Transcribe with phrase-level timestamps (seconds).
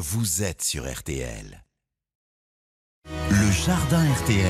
[0.00, 1.64] vous êtes sur RTL.
[3.30, 4.44] Le jardin RTL.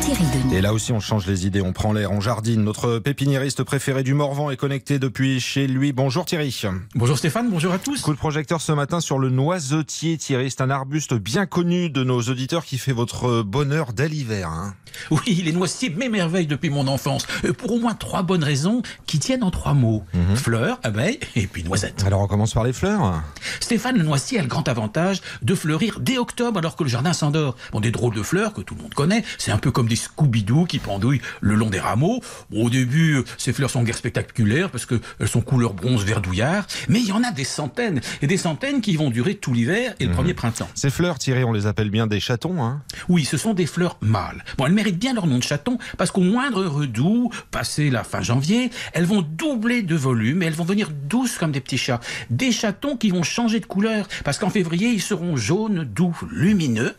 [0.00, 0.56] Thierry Denis.
[0.56, 2.64] Et là aussi, on change les idées, on prend l'air, on jardine.
[2.64, 5.92] Notre pépiniériste préféré du Morvan est connecté depuis chez lui.
[5.92, 6.60] Bonjour Thierry.
[6.96, 8.00] Bonjour Stéphane, bonjour à tous.
[8.02, 10.50] Coup de projecteur ce matin sur le noisetier, Thierry.
[10.50, 14.48] C'est un arbuste bien connu de nos auditeurs qui fait votre bonheur dès l'hiver.
[14.48, 14.74] hein.
[15.10, 19.18] Oui, les noisetiers m'émerveillent depuis mon enfance, euh, pour au moins trois bonnes raisons qui
[19.18, 20.04] tiennent en trois mots.
[20.34, 22.02] Fleurs, abeilles et puis noisettes.
[22.04, 23.22] Alors on commence par les fleurs.
[23.60, 27.12] Stéphane, le noisetier a le grand avantage de fleurir dès octobre alors que le jardin
[27.14, 27.56] s'endort.
[27.70, 29.96] Bon, des drôles de fleurs que tout le monde connaît, c'est un peu comme des
[29.96, 32.20] Scooby-Doo qui pendouillent le long des rameaux.
[32.50, 36.66] Bon, au début, euh, ces fleurs sont guère spectaculaires parce qu'elles sont couleur bronze verdouillard,
[36.88, 39.94] mais il y en a des centaines, et des centaines qui vont durer tout l'hiver
[40.00, 40.68] et le premier printemps.
[40.74, 42.62] Ces fleurs, Thierry, on les appelle bien des chatons.
[42.62, 42.82] Hein.
[43.08, 44.44] Oui, ce sont des fleurs mâles.
[44.58, 48.22] Bon, elles méritent bien leur nom de chaton parce qu'au moindre redoux, passé la fin
[48.22, 52.00] janvier, elles vont doubler de volume et elles vont venir douces comme des petits chats.
[52.30, 56.94] Des chatons qui vont changer de couleur parce qu'en février, ils seront jaunes, doux, lumineux.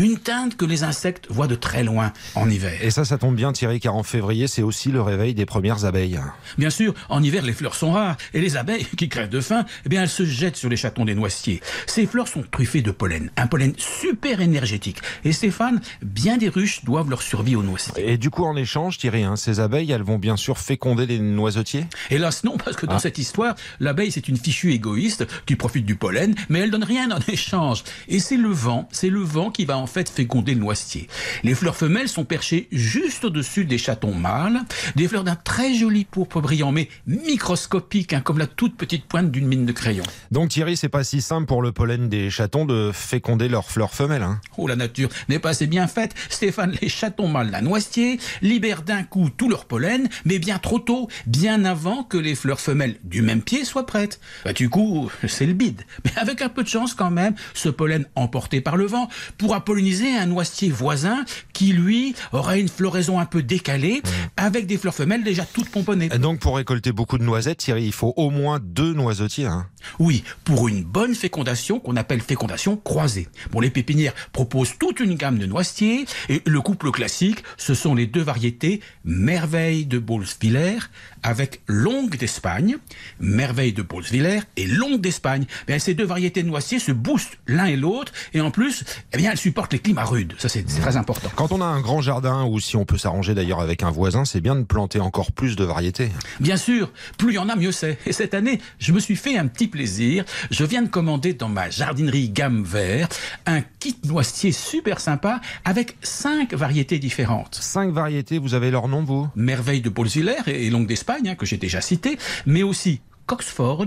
[0.00, 2.72] Une teinte que les insectes voient de très loin en hiver.
[2.82, 5.84] Et ça, ça tombe bien, Thierry, car en février, c'est aussi le réveil des premières
[5.84, 6.18] abeilles.
[6.56, 9.66] Bien sûr, en hiver, les fleurs sont rares et les abeilles, qui crèvent de faim,
[9.84, 11.60] eh bien, elles se jettent sur les chatons des noisetiers.
[11.86, 15.02] Ces fleurs sont truffées de pollen, un pollen super énergétique.
[15.24, 18.12] Et Stéphane, bien des ruches doivent leur survie aux noisetiers.
[18.12, 21.18] Et du coup, en échange, Thierry, hein, ces abeilles, elles vont bien sûr féconder les
[21.18, 21.84] noisetiers?
[22.08, 23.00] Hélas non, parce que dans Ah.
[23.00, 27.10] cette histoire, l'abeille c'est une fichue égoïste qui profite du pollen, mais elle donne rien
[27.10, 27.84] en échange.
[28.08, 31.08] Et c'est le vent, c'est le vent qui va en fait féconder le noisetier.
[31.42, 34.60] Les fleurs femelles sont perchées juste au-dessus des chatons mâles,
[34.96, 39.30] des fleurs d'un très joli pourpre brillant, mais microscopique, hein, comme la toute petite pointe
[39.30, 40.04] d'une mine de crayon.
[40.30, 43.94] Donc Thierry, c'est pas si simple pour le pollen des chatons de féconder leurs fleurs
[43.94, 44.22] femelles.
[44.22, 44.40] Hein.
[44.56, 46.14] Oh, la nature n'est pas assez bien faite.
[46.28, 50.78] Stéphane, les chatons mâles d'un noisetier libèrent d'un coup tout leur pollen, mais bien trop
[50.78, 54.20] tôt, bien avant que les fleurs femelles du même pied soient prêtes.
[54.44, 55.82] Bah, du coup, c'est le bide.
[56.04, 59.64] Mais avec un peu de chance quand même, ce pollen emporté par le vent pourra
[59.80, 64.02] un noisetier voisin qui, lui, aura une floraison un peu décalée,
[64.36, 66.08] avec des fleurs femelles déjà toutes pomponnées.
[66.12, 69.46] Et donc pour récolter beaucoup de noisettes, Thierry, il faut au moins deux noisetiers.
[69.46, 69.66] Hein.
[69.98, 73.28] Oui, pour une bonne fécondation qu'on appelle fécondation croisée.
[73.50, 77.94] Bon, les pépinières proposent toute une gamme de noisetiers et le couple classique, ce sont
[77.94, 80.78] les deux variétés Merveille de Bolswiller
[81.22, 82.76] avec Longue d'Espagne,
[83.18, 85.46] Merveille de Bolswiller et Longue d'Espagne.
[85.66, 89.16] Bien, ces deux variétés de noisetiers se boostent l'un et l'autre et en plus, eh
[89.16, 90.34] bien, elles supportent les climats rudes.
[90.38, 91.28] Ça, c'est c'est très important.
[91.34, 94.24] Quand on a un grand jardin, ou si on peut s'arranger d'ailleurs avec un voisin,
[94.24, 96.10] c'est bien de planter encore plus de variétés.
[96.38, 97.98] Bien sûr, plus il y en a, mieux c'est.
[98.06, 100.24] Et cette année, je me suis fait un petit plaisir.
[100.50, 103.08] Je viens de commander dans ma jardinerie gamme vert
[103.46, 107.58] un kit noisetier super sympa avec cinq variétés différentes.
[107.60, 109.28] Cinq variétés, vous avez leur nom, vous?
[109.34, 113.86] Merveille de Bolswiller et et Longue d'Espagne, hein, que j'ai déjà cité, mais aussi Coxford,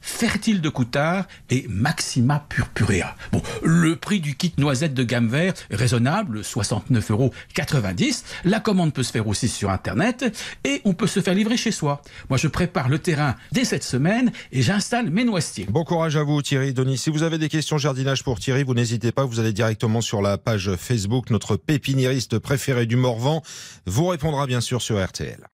[0.00, 3.16] Fertile de Coutard et Maxima Purpurea.
[3.32, 7.32] Bon, le prix du kit noisette de gamme vert raisonnable, 69,90 euros.
[8.44, 11.72] La commande peut se faire aussi sur Internet et on peut se faire livrer chez
[11.72, 12.02] soi.
[12.30, 15.66] Moi, je prépare le terrain dès cette semaine et j'installe mes noisetiers.
[15.68, 16.98] Bon courage à vous Thierry, Denis.
[16.98, 20.22] Si vous avez des questions jardinage pour Thierry, vous n'hésitez pas, vous allez directement sur
[20.22, 23.42] la page Facebook, notre pépiniériste préféré du Morvan
[23.86, 25.48] vous répondra bien sûr sur RTL.